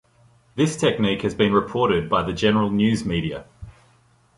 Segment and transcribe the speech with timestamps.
[0.55, 3.45] This technique has been reported by the general news media.